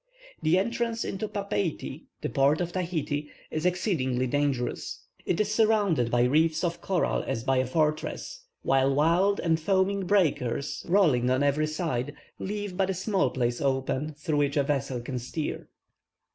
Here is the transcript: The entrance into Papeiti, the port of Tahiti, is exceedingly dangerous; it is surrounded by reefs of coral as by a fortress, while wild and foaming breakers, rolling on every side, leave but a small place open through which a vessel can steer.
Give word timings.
The 0.41 0.57
entrance 0.57 1.05
into 1.05 1.27
Papeiti, 1.27 2.05
the 2.21 2.29
port 2.29 2.59
of 2.59 2.71
Tahiti, 2.71 3.29
is 3.51 3.67
exceedingly 3.67 4.25
dangerous; 4.25 5.03
it 5.27 5.39
is 5.39 5.53
surrounded 5.53 6.09
by 6.09 6.23
reefs 6.23 6.63
of 6.63 6.81
coral 6.81 7.21
as 7.27 7.43
by 7.43 7.57
a 7.57 7.67
fortress, 7.67 8.41
while 8.63 8.91
wild 8.91 9.39
and 9.39 9.59
foaming 9.59 10.07
breakers, 10.07 10.83
rolling 10.89 11.29
on 11.29 11.43
every 11.43 11.67
side, 11.67 12.15
leave 12.39 12.75
but 12.75 12.89
a 12.89 12.95
small 12.95 13.29
place 13.29 13.61
open 13.61 14.15
through 14.15 14.37
which 14.37 14.57
a 14.57 14.63
vessel 14.63 15.01
can 15.01 15.19
steer. 15.19 15.69